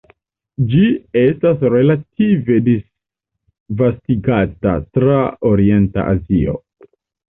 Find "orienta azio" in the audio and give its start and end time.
5.55-6.63